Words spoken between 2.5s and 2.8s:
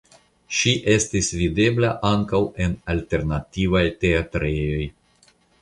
en